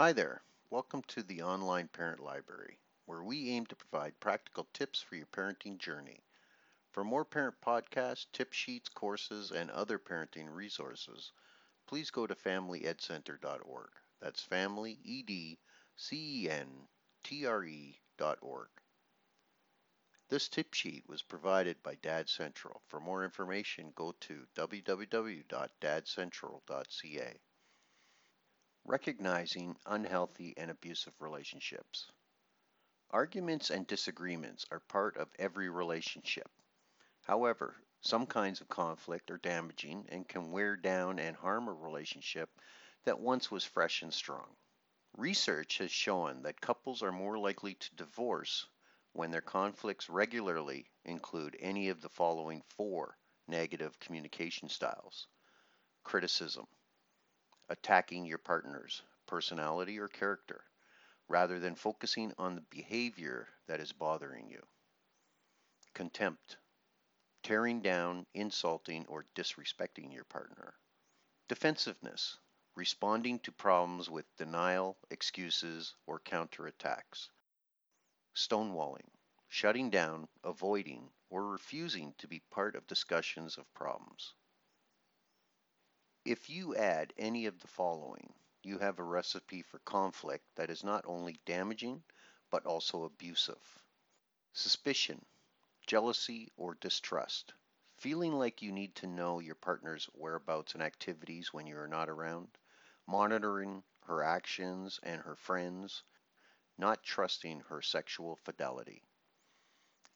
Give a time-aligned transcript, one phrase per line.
[0.00, 0.42] Hi there.
[0.70, 5.26] Welcome to the Online Parent Library, where we aim to provide practical tips for your
[5.26, 6.20] parenting journey.
[6.92, 11.32] For more parent podcasts, tip sheets, courses, and other parenting resources,
[11.88, 13.90] please go to familyedcentre.org.
[14.20, 15.58] That's family, E-D,
[15.96, 18.68] C-E-N-T-R-E dot org.
[20.28, 22.82] This tip sheet was provided by Dad Central.
[22.86, 27.40] For more information, go to www.dadcentral.ca.
[28.90, 32.10] Recognizing unhealthy and abusive relationships.
[33.10, 36.50] Arguments and disagreements are part of every relationship.
[37.26, 42.48] However, some kinds of conflict are damaging and can wear down and harm a relationship
[43.04, 44.56] that once was fresh and strong.
[45.18, 48.66] Research has shown that couples are more likely to divorce
[49.12, 55.26] when their conflicts regularly include any of the following four negative communication styles
[56.04, 56.66] criticism,
[57.68, 60.64] attacking your partner's personality or character,
[61.28, 64.62] rather than focusing on the behavior that is bothering you,
[65.94, 66.56] contempt,
[67.42, 70.74] tearing down, insulting, or disrespecting your partner,
[71.48, 72.38] defensiveness,
[72.74, 77.28] responding to problems with denial, excuses, or counterattacks.
[78.34, 79.08] Stonewalling,
[79.48, 84.34] shutting down, avoiding, or refusing to be part of discussions of problems.
[86.30, 90.84] If you add any of the following, you have a recipe for conflict that is
[90.84, 92.02] not only damaging,
[92.50, 93.82] but also abusive.
[94.52, 95.24] Suspicion,
[95.86, 97.54] jealousy, or distrust.
[97.96, 102.10] Feeling like you need to know your partner's whereabouts and activities when you are not
[102.10, 102.48] around
[103.06, 106.02] monitoring her actions and her friends,
[106.76, 109.02] not trusting her sexual fidelity.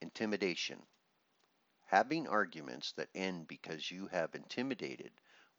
[0.00, 0.82] Intimidation.
[1.86, 5.12] Having arguments that end because you have intimidated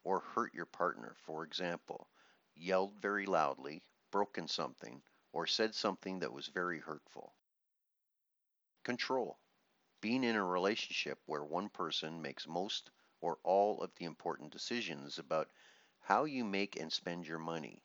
[0.04, 2.08] or hurt your partner, for example,
[2.54, 7.34] yelled very loudly, broken something, or said something that was very hurtful.
[8.84, 9.38] Control.
[10.00, 12.90] Being in a relationship where one person makes most
[13.20, 15.50] or all of the important decisions about
[16.00, 17.82] how you make and spend your money,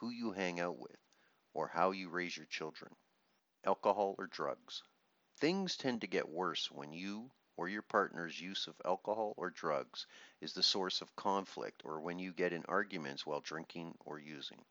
[0.00, 0.98] who you hang out with,
[1.52, 2.94] or how you raise your children,
[3.64, 4.82] alcohol or drugs.
[5.36, 10.06] Things tend to get worse when you or your partner's use of alcohol or drugs
[10.40, 14.64] is the source of conflict or when you get in arguments while drinking or using.